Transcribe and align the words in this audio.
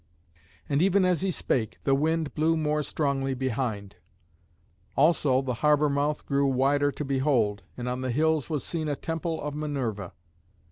And 0.67 0.81
even 0.81 1.05
as 1.05 1.21
he 1.21 1.29
spake 1.29 1.77
the 1.83 1.93
wind 1.93 2.33
blew 2.33 2.57
more 2.57 2.81
strongly 2.81 3.35
behind. 3.35 3.97
Also 4.95 5.43
the 5.43 5.53
harbour 5.61 5.89
mouth 5.91 6.25
grew 6.25 6.47
wider 6.47 6.91
to 6.91 7.05
behold, 7.05 7.61
and 7.77 7.87
on 7.87 8.01
the 8.01 8.09
hills 8.09 8.49
was 8.49 8.63
seen 8.63 8.87
a 8.87 8.95
temple 8.95 9.39
of 9.39 9.53
Minerva. 9.53 10.13